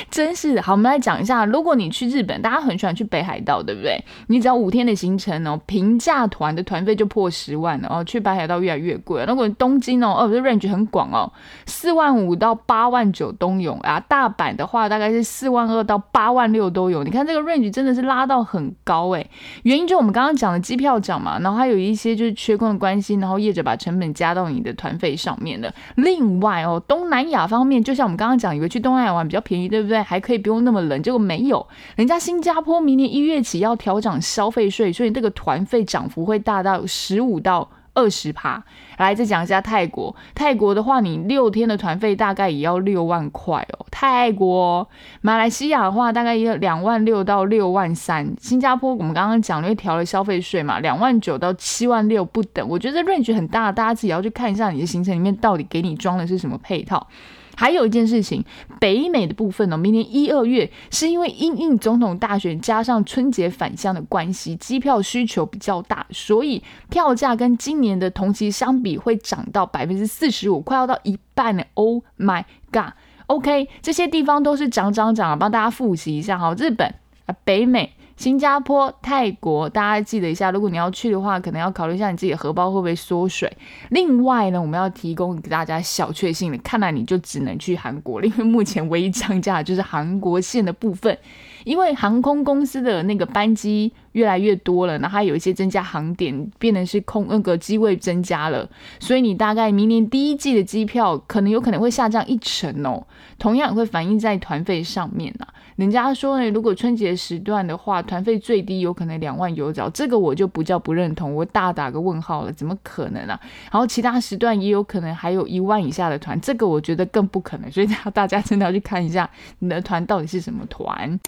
[0.10, 3.98] 真是好，我们来讲一下，如果你去日本，大家很喜欢去北海道，对不对？
[4.28, 8.04] 你只要五天的行程哦，平价团的团费就破十万了哦。
[8.04, 11.32] 去北海道越来越贵，如果东京哦，哦，这 range 很广哦，
[11.66, 14.00] 四万五到八万九都有啊。
[14.08, 17.04] 大阪的话，大概是四万二到八万六都有。
[17.04, 19.26] 你看这个 range 真的是拉到很高哎。
[19.64, 25.74] 原因就我们刚刚讲的机票涨嘛，然后还有一些就是缺工的关系，然后业者把成本加到你的团费上面的。
[25.96, 29.73] 另外哦，东南亚方面，就像我们刚刚讲，以为去东南亚玩比较便宜。
[29.74, 30.00] 对不对？
[30.04, 31.68] 还可以不用那么冷，结果没有。
[31.96, 38.64] 人家新加坡明年一月起要调整消费税，所以这个团费涨幅会大到十五到二十趴。
[39.00, 40.16] 来，再讲一下泰国。
[40.36, 43.86] 泰国的话，你六天的团费大概也要六万块哦。
[43.90, 44.88] 泰国、
[45.22, 48.32] 马来西亚的话，大概也要两万六到六万三。
[48.40, 52.68] 新加坡我们刚刚讲了，因为调了消费税嘛，两万九到七万六不等。
[52.70, 57.08] 我觉得 range 很大，大家自己要去看一下你的行程里面到底给你装的是什么配套。
[57.56, 58.44] 还有一件事情，
[58.80, 71.64] 北美的部分呢，明年一二月是因为因应总统大选加上春节返乡的关系，机票需求比较大，所以票价跟今年的同期相比会涨到百分之四十五，快要到一半呢。
[71.76, 76.54] Oh my god！OK，这些地方都是涨涨涨，帮大家复习一下哈。
[76.58, 76.88] 日本
[77.26, 77.94] 啊，北美。
[78.24, 83.52] 新加坡、泰国，大家记得一下，如果你要去的话，可能要考虑一下你自己的荷包会不会缩水。
[83.90, 91.18] 另外呢，我们要提供给大家小确幸的，看来你就只能去韩国了，因为目前唯一降价就是韩国线的部分。
[91.66, 98.70] 因为航空公司的那个班机越来越多了，然后有一些增加航点，变成是空那个机位增加了，
[99.02, 103.06] 所以你大概明年第一季的机票可能有可能会下降一成哦。
[103.38, 105.46] 同样也会反映在团费上面呐。
[105.76, 113.40] 人家说呢，如果春节时段的话，团费最低有可能两万有找，这个我就不叫不认同，我大打个问号了，怎么可能啊？
[113.72, 121.20] 然后其他时段也有可能还有一万以下的团，这个我觉得更不可能，所以大家真的要去看一下你的团到底是什么团。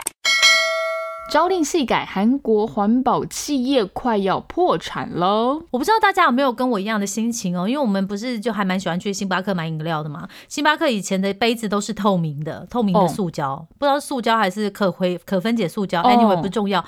[1.32, 5.64] 朝令夕改，韩国环保企业快要破产喽！
[5.72, 10.30] 我不知道大家有没有跟我一样的心情哦，因为我们不是就还蛮喜欢去星巴克买饮料的嘛。
[10.48, 16.84] 星巴克以前的杯子都是透明的，透明的塑胶，不知道是塑胶还是可回可分解塑胶，anyway 不重要。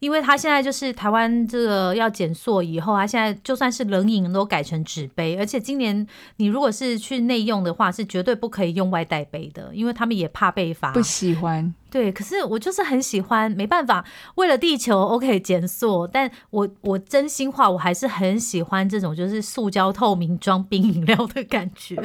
[0.00, 10.92] 因为他现在就是台湾这个要减塑以后，他现在就算是冷饮都改成纸杯，而且今年你如果是去内用的话，是绝对不可以用外带杯的，因为他们也怕被罚。
[10.92, 11.72] 不喜欢。
[11.90, 14.04] 对，可是我就是很喜欢，没办法，
[14.36, 21.96] 为了地球，OK 减塑，但我我真心话，我还是很喜欢这种就是塑胶透明装冰饮料的感觉。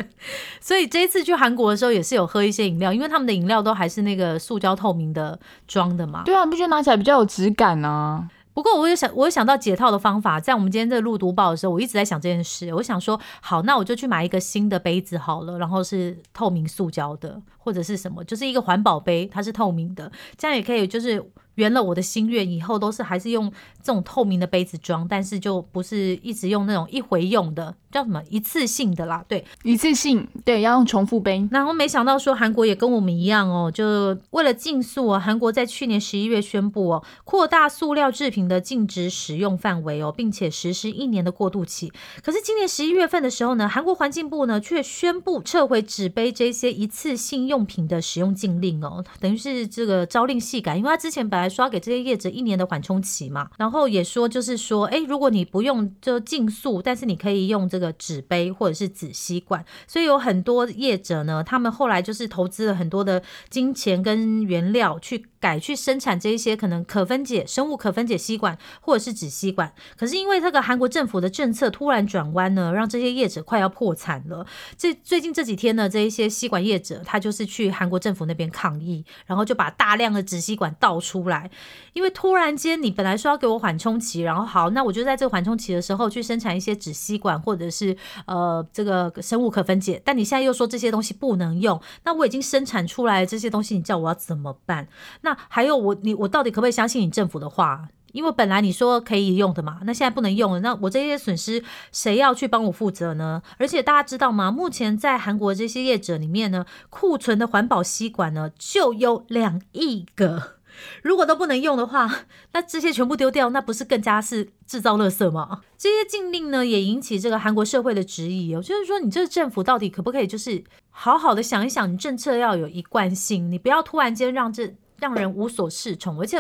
[0.60, 6.24] 所以这一次去韩国的时候，也是有喝一些饮料，因为他们的饮料都还是那个塑胶透明的装的嘛。
[6.26, 8.28] 对啊，你不觉得拿起来比较有质感啊？
[8.54, 12.74] 不过我有想，我有想到解套的方法，在我们今天在录读报的时候，我一直在想这件事。
[12.76, 21.22] 我想说，好，那我就去买一个新的杯子好了，然后是透明塑胶的，或者是什么，就是一个环保杯，它是透明的，这样也可以，就是
[21.56, 23.52] 圆了我的心愿，以后都是还是用
[23.84, 27.76] 这种透明的杯子装，但是就不是一直用那种一回用的。
[27.92, 29.24] 叫什么一次性的啦？
[29.26, 31.48] 对，一次性，对，要用重复杯。
[31.50, 41.90] 然后没想到说韩国也跟我们一样哦，就为了竞速哦，韩国在去年十一月宣布哦，扩大塑料制品的禁止使用范围哦，并且实施一年的过渡期。
[42.22, 57.86] 可是今年十一月份的时候呢，韩国环境部呢却宣布撤回纸杯这些一次性用品的使用禁令哦，等于是这个朝令夕改，因为他之前本来来刷给这些业者一年的缓冲期嘛，然后也说就是说，哎，如果你不用就竞速，但是你可以用这个。
[57.98, 65.26] 纸杯或者是纸吸管，所以有很多业者呢，他们后来就是投资了很多的金钱跟原料去。
[65.46, 74.44] 改去生产这一些可能可分解生物可分解吸管或者是纸吸管，可是因为这个韩国政府的政策突然转弯呢，让这些业者快要破产了。
[74.76, 81.52] 这最近这几天呢，这一些吸管业者他就是去韩国政府那边抗议，然后就把大量的纸吸管倒出来，
[81.94, 94.88] 因为突然间你本来说要给我缓冲期，然后好，那我就在这缓冲期的时候去生产一些纸吸管或者是呃这个生物可分解，但你现在又说这些东西不能用，那我已经生产出来这些东西，你叫我要怎么办？
[95.22, 97.88] 那还有我你我到底可不可以相信你政府的话？
[98.12, 103.42] 因为本来你说可以用的嘛，那现在不能用了，那我这些损失谁要去帮我负责呢？
[103.58, 104.50] 而且大家知道吗？
[104.50, 110.60] 目前在韩国这些业者里面呢，库存的环保吸管呢就有两亿个，
[111.04, 112.10] 如果都不能用的话，
[112.54, 115.64] 那这些全部丢掉，那不是更加是制造垃圾吗？
[115.78, 124.74] 这些禁令呢也引起这个韩国社会的质疑哦，就是说你这个政府到底可不可以就是好好的想一想，你政策要有一贯性，你不要突然间让这。
[125.00, 126.38] 让人无所适从，而且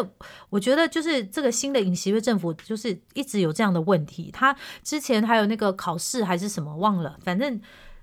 [0.49, 4.29] 我觉得就是这个新的尹锡悦政府就是一直有这样的问题。
[4.31, 7.59] 他之前还有那个考试还是什么忘了，反正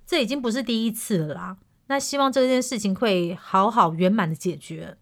[0.06, 1.56] 这已经不是第一次了啦。
[1.86, 4.96] 那希望这件事情会好好圆满的解决。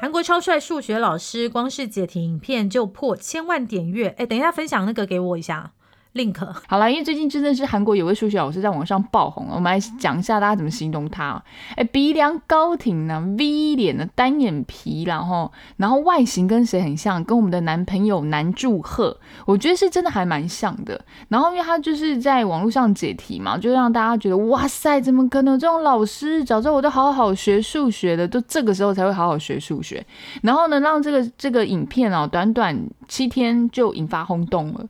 [0.00, 5.72] 韩国超帅数学老师光是解题影片就破千万点阅，哎，等一下分享那个给我一下。
[6.18, 6.34] Link
[6.66, 11.40] 好了，因为最近真的是韩国有位数学老师在网上爆红了，我们来讲一下大家怎么形容他。
[11.76, 17.22] 哎，鼻梁高挺呢，V 脸的单眼皮，然后然后外形跟谁很像？
[17.22, 21.00] 跟我们的男朋友南柱赫，我觉得是真的还蛮像的。
[21.28, 26.42] 然后因为他就是在网络上解题嘛，就让大家觉得哇塞，怎么可能这种老师？
[26.44, 30.04] 早知道我都好好学数学的，都这个时候才会好好学数学。
[30.42, 32.76] 然后呢，让这个这个影片哦，短短
[33.06, 34.84] 七天就引发轰动了。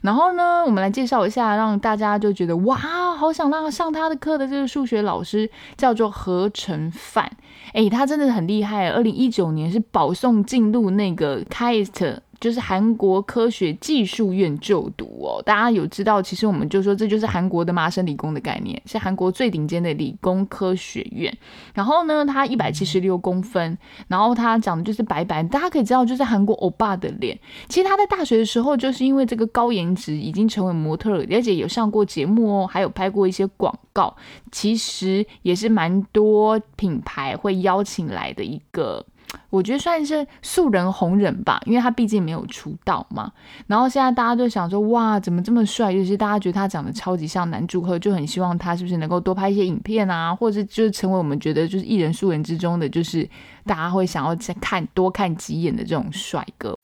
[0.00, 0.64] 然后呢？
[0.72, 2.74] 我们来介绍一下，让大家就觉得哇，
[3.14, 7.30] 好想让上他的课的这个数学老师叫做何成范，
[7.74, 12.16] 哎，他真的很厉害，二零一九年是保送进入那个 KIST。
[12.42, 16.20] 就是韩国科学技术院就读哦，大家有知道？
[16.20, 21.32] 其实我们就说这就是韩国的麻省理工的概念，是韩国最顶尖的理工科学院。
[21.72, 23.78] 然后呢，他一百七十六公分，
[24.08, 27.38] 然后他长得就是白白，大家可以知道就是韩国欧巴的脸。
[27.68, 34.16] 其实他在大学的时候就是因为这个高颜值，已经成为模特了，而且有上过节目哦，还有拍过一些广告。
[34.50, 39.06] 其实也是蛮多品牌会邀请来的一个。
[39.50, 43.32] 我觉得算是素人红人吧，因为他毕竟没有出道嘛。
[43.66, 45.92] 然后现在大家都想说，哇，怎么这么帅？
[45.92, 53.28] 尤其大家觉得他长得超级像男主赫，就很希望他是不是能够多拍一些影片啊，或者就是成为我们觉得就是艺人素人之中的，就是
[53.64, 56.74] 大家会想要再看多看几眼的这种帅哥。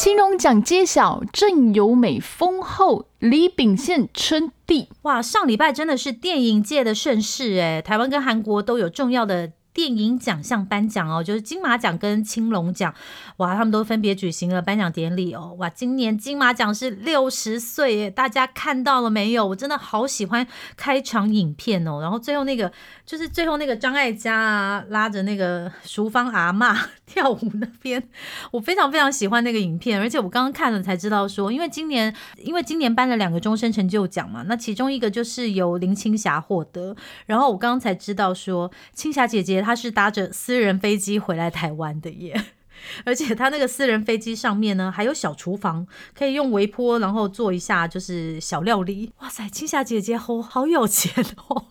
[0.00, 4.88] 青龙奖揭晓，郑有美封后，李秉宪称帝。
[5.02, 9.52] 哇，上礼拜真的是电影界的盛事哎，台湾跟韩国都有重要的。
[9.74, 12.94] 电影奖项颁奖哦，就是金马奖跟青龙奖，
[13.38, 19.46] 哇，他们都分别举行了颁奖典礼哦，哇，今年金马奖是六十岁耶，大家看到了没有？
[19.46, 22.70] 我真的好喜欢开场影片哦，然后最后那个
[23.06, 28.02] 就是最后那个张艾嘉啊，拉着那个淑芳阿妈 跳舞那边，
[28.50, 39.61] 我非常非常喜欢那个影片，而且我刚刚看了才知道说，因为今年因为今年颁了两个终身成就奖嘛，那其中一个就是由林青霞获得，然后我刚刚才知道说青霞姐姐。
[39.62, 42.44] 他是搭着私人飞机回来台湾的耶，
[43.06, 49.12] 而且他那个私人飞机上面呢还有小厨房，可以用微波，然后做一下就是小料理。
[49.20, 51.66] 哇塞，青霞姐姐好好有钱哦！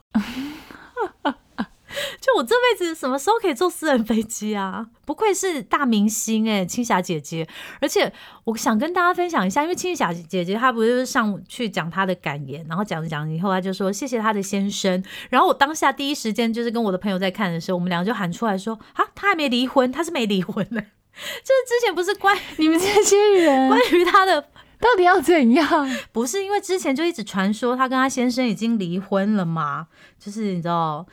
[2.20, 4.88] 就我这辈子什么时候可以坐私人飞机啊？
[5.06, 7.48] 不愧是大明星哎，青霞姐姐。
[7.82, 8.12] 而且
[8.46, 15.04] 我想跟大家分享一下，因为青霞姐姐她不是上去讲她的感言，然后讲着讲着以后，她就说谢谢她的先生。
[15.30, 20.82] 然后我当下第一时间就是跟我的朋友在看的时候，我们两个就喊出来说：啊，他还没离婚，她是没离婚呢。
[21.12, 24.42] 就是之前不是关你们这些人关于她的
[24.80, 25.68] 到底要怎样？
[26.14, 29.88] 不是因为之前就一直传说她跟她先生已经离婚了嘛？
[30.18, 31.06] 就是你知道。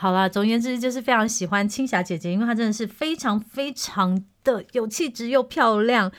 [0.00, 6.12] 好了，总而言之就是非常喜欢青霞姐姐，因为她真的是非常非常的有气质又漂亮。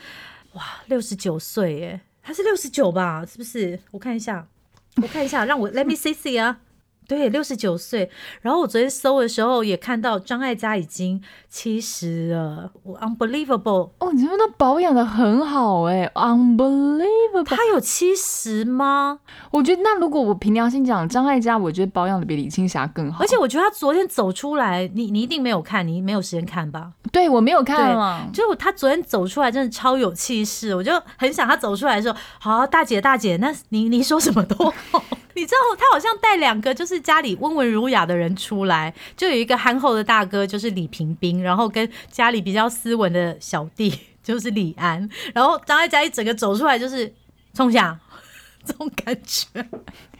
[0.52, 3.24] 哇，六十九岁耶，她是六十九吧？
[3.24, 3.80] 是不是？
[3.90, 4.46] 我看一下，
[4.96, 6.60] 我看一下，让我 Let me see see 啊。
[7.10, 8.08] 对，六十九岁。
[8.40, 14.12] 然后我昨天搜的时候也看到张艾嘉已经七十了，unbelievable 哦！
[14.12, 17.56] 你们都保养的很好哎，unbelievable。
[17.56, 19.18] 他有七十吗？
[19.50, 23.24] 我觉得那如果我凭良心讲，张艾嘉我觉得保养的比李青霞更好。
[23.24, 26.92] 而且我觉得他昨天走出来，你你一定没有看，你没有时间看吧？
[27.10, 35.02] 对我没有看嘛，就他昨天走出来真的超有气势，我就很想他走出来的时候，好大姐大姐，那你你说什么都好。
[35.34, 47.12] 你知道他好像带两个就是家里温文儒雅的人出来，就有一个憨厚的大哥就是李平斌，然后跟家里比较斯文的小弟 就是李安，然后张艾嘉一整个走出来就是
[47.54, 47.98] 冲下
[48.64, 49.46] 这种感觉，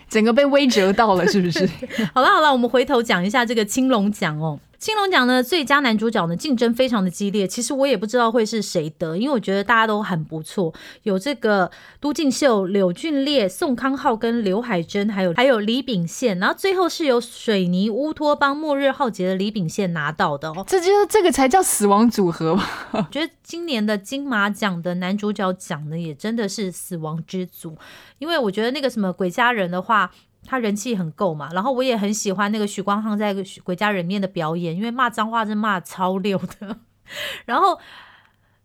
[0.09, 1.69] 整个被威折到了是不是？
[2.15, 4.59] 好了好了，我们回头讲一下这个青龙奖哦。
[4.81, 7.47] 青龙奖呢，最佳男主角呢，竞争非常的激烈。
[7.47, 10.73] 其实我也不知道会是谁得，因为我觉得大家都很不错，
[11.03, 11.71] 有这个
[12.01, 20.65] 都敬秀、柳俊烈、宋康昊跟刘海珍，还有还有李秉宪，然后最后是由水泥乌托邦末日浩劫的李秉宪拿到的哦。
[20.67, 22.67] 这就这个才叫死亡组合吧？
[22.93, 27.77] 我觉得今年的金马奖的男主角奖呢，也真的是死亡之组，
[28.19, 30.11] 因为我觉得那个什么鬼家人的话。
[30.47, 36.79] 他人气很够嘛，然后我也很喜欢那个许光汉在《鬼家人》面的表演，因为骂脏话真骂超溜的。
[37.45, 37.79] 然后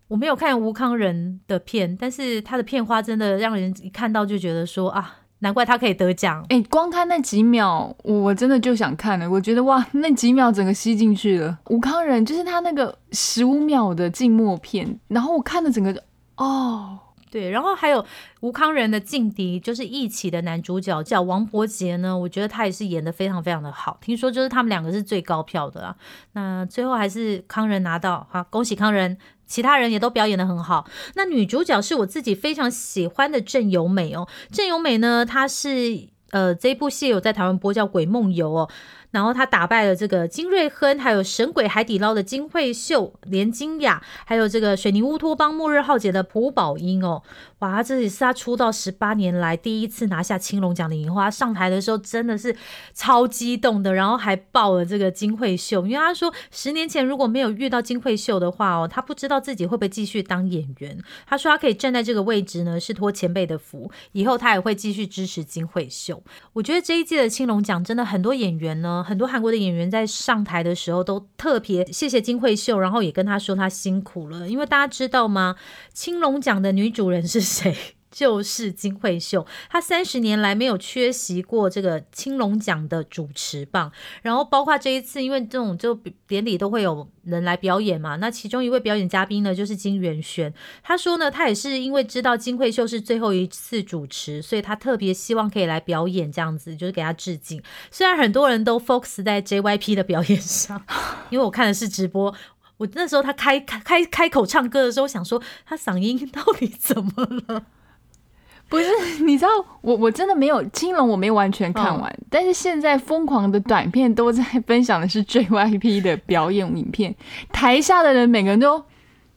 [0.08, 6.46] 我没有看吴康仁的片，但是他的片花真的让人一看到就觉得说啊，难怪他可以得奖。
[6.50, 9.30] 哎，光看那几秒，我真的就想看了。
[9.30, 11.60] 我觉得哇，那几秒整个吸进去了。
[11.70, 16.04] 吴康仁就是他那个十五秒的静默片，然后我看的整个
[16.38, 17.00] 哦。
[17.36, 18.06] 对，然后还有
[18.40, 22.18] 吴康仁的劲敌，就是一起的男主角叫王伯杰呢。
[22.18, 23.98] 我觉得他也是演的非常非常的好。
[24.00, 25.94] 听说就是他们两个是最高票的啊。
[26.32, 29.18] 那最后还是康仁拿到，好，恭喜康仁。
[29.46, 30.88] 其他人也都表演的很好。
[31.16, 34.26] 那女主角是我自己非常喜欢的郑有美哦。
[34.50, 38.70] 郑有美呢，她是呃这部戏有在台湾播叫《鬼梦游》哦。
[39.16, 47.24] 然后他打败了这个金瑞亨，还有神鬼海底捞的金惠秀、连金雅，还有这个水泥乌托邦末日浩劫的朴宝英哦。
[47.66, 51.20] 哇，这也是他出道十八年来第一次拿下青龙奖的影后。
[51.20, 52.56] 他上台的时候真的是
[52.94, 60.96] 超激动的，然后还抱了这个金惠秀，因为他说十年前如果没有遇到金惠秀的话哦，他不知道自己会不会继续当演员。
[61.26, 66.22] 他说他可以站在这个位置呢，是托前辈的福，以后他也会继续支持金惠秀。
[66.54, 69.04] 我觉得这一届的青龙奖真的很多演员呢。
[69.08, 75.56] 很多韩国的演员在上台的时候都特别谢谢金惠秀，然后也跟他说他辛苦了，因为大家知道吗？
[75.94, 77.76] 青龙奖的女主人是谁？
[78.16, 83.92] 就是金惠秀，她三十年来没有缺席过这个青龙奖的主持棒，
[84.22, 85.94] 然后包括这一次，因为这种就
[86.26, 97.62] 典礼都会有人来表演嘛，那其中一位表演嘉宾呢就是金元轩，他说呢，他也是因为知道金惠秀是最后一次主持，所以他特别希望可以来表演，这样子就是给他致敬。
[97.92, 100.82] 虽然很多人都 focus 在 JYP 的表演上，
[101.30, 102.34] 因为我看的是直播，
[102.78, 107.12] 我那时候他开开开开口唱歌的时候，想说他嗓音到底怎么
[107.48, 107.64] 了？
[108.68, 108.88] 不是，
[109.24, 109.50] 你知道
[109.82, 112.20] 我我真的没有青龙，我没完全看完。
[112.32, 117.16] 但是现在疯狂的短片都在分享的是 JYP 的表演影片，
[117.54, 118.84] 台下的人每个人都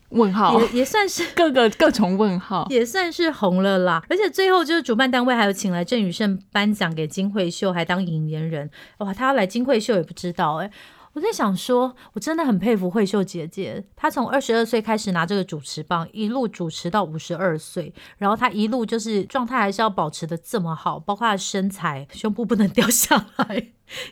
[0.08, 4.02] 问号，也也算是 各个各种问号，也算是红了啦。
[4.08, 8.70] 而且最后就是主办单位还有请来郑宇盛颁奖给金惠秀，还当引言人。
[8.98, 10.70] 哇，他要来金惠秀也不知道哎。
[11.18, 13.84] 我在想说，我真的很佩服慧秀姐姐。
[13.96, 23.66] 她从二十二岁开始拿这个主持棒，一路主持到五十二岁，然后她一路就是状态还是要保持的这么好，包括她的身材，胸部不能 掉下来，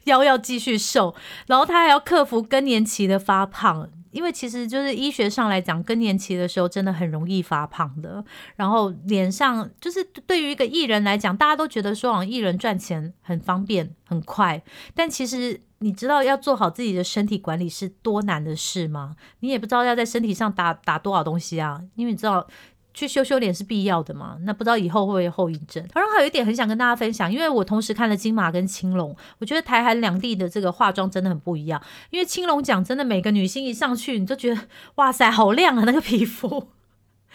[0.04, 1.14] 腰要继续瘦，
[1.46, 3.88] 然后她还要克服更年期的发胖。
[4.16, 8.24] 因为其实就是医学上来讲，更年期的时候真的很容易发胖的。
[8.56, 14.62] 然后脸上就是对于一个艺人来讲，大家都觉得说，艺人赚钱很方便很快，
[14.94, 19.16] 但其实你知道要做好自己的身体管理是多难的事吗？
[19.40, 22.48] 你也不知道要在身体上打打多少东西啊，因为你知道。
[22.96, 24.38] 去修修脸是必要的嘛？
[24.40, 25.86] 那不知道以后会不会有后遗症？
[25.94, 31.78] 然后还有一点很想跟大家分享，因为我同时看了金马跟青龙，我觉得台韩两地的这个化妆真的很不一样。
[32.08, 34.62] 因为青龙讲真的每个女星一上去，你就觉得
[34.94, 36.68] 哇塞，好亮啊那个皮肤。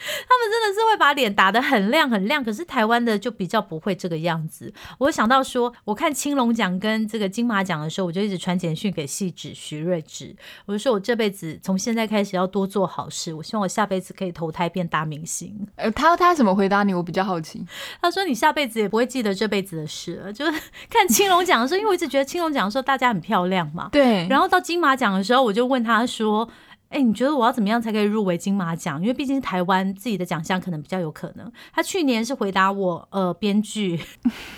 [0.28, 4.74] 他们真的是会把脸打得很亮很亮，可是台湾的就比较不会这个样子。
[4.98, 10.36] 我想到说，我看青龙奖跟这个金马奖的时候，我就一直传简讯给戏子徐瑞智，
[10.66, 15.68] 我就说我这辈子从现在开始要多做好事，我希望我下辈子可以投胎变大明星。
[15.76, 16.94] 呃，他他怎么回答你？
[16.94, 17.66] 我比较好奇。
[18.02, 20.34] 他说你下辈子也不会记得这辈子的事了。
[20.34, 23.90] 就是看青龙奖的时候，因为我一直觉得青龙奖的时候大家很漂亮嘛。
[23.92, 24.28] 对。
[24.28, 26.50] 然后到金马奖的时候，我就问他说。
[26.92, 29.02] 哎，你觉得我要怎么样才可以入围金马奖？
[29.02, 31.52] 因为毕竟台湾自己的奖项可能比较有可能。
[31.74, 34.00] 他去年是回答我，呃，编剧。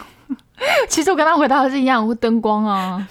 [0.90, 3.08] 其实我跟他回答的是一样，灯光啊，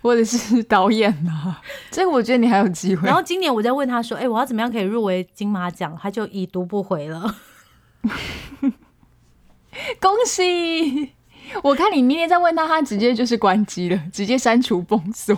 [0.00, 1.60] 或者是导演啊。
[1.90, 3.06] 这个我觉得你还有机会。
[3.06, 5.98] 然后今年我在问他说，哎，我要怎么样可以入围金马奖？
[6.00, 7.36] 他就已读不回了。
[10.00, 11.12] 恭喜！
[11.62, 15.34] 我看你明天再问他，他直接就是关机了，直接删除封锁。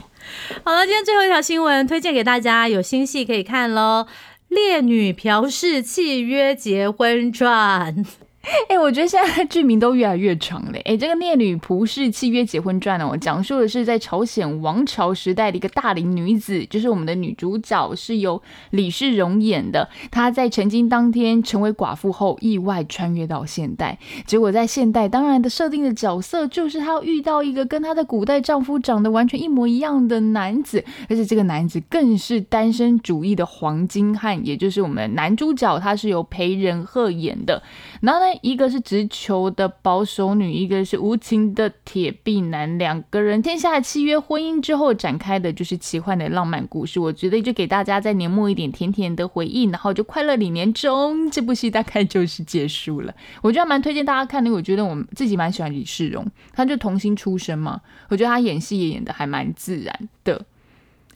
[0.65, 4.07] 好了，今天最后一条新闻推荐给大家，有新戏可以看喽，
[4.55, 8.05] 《烈女朴氏契约结婚传》。
[8.69, 10.79] 哎，我觉得现在剧名都越来越长了。
[10.85, 19.89] 哎，这个《烈女仆氏契约结婚传》呢，我讲述的是在朝鲜王朝时代的一个大龄女子，就是我们的女主角是由李世荣演的。
[20.11, 23.99] 她在成亲当天成为寡妇后，意外穿越到现代。
[24.27, 37.63] 结果在现代，当然的设定的角色就是她遇到一个跟她的古代丈夫长得完全一模一样的男子，而且这个男子更是单身主义的黄金汉，也就是我们男主角，他是由裴仁赫演的。
[38.03, 38.34] 然后呢？
[38.43, 46.99] 一个是直球的保守女，一个是无情的铁臂男，两个人签下契约婚姻之后展开的就是奇幻的浪漫故事。
[46.99, 53.15] 我觉得就给大家在年末一点甜甜的回忆，然后就快乐里年终，这部戏大概就是结束了。
[53.43, 60.45] 我觉得蛮推荐大家看的，我觉得我自己蛮喜欢李世荣，他就童星出身嘛，我觉得他演戏也演的还蛮自然的。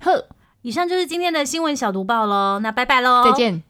[0.00, 0.26] 呵，
[0.62, 3.67] 以上就是今天的新闻小读报喽，那拜拜喽，再见。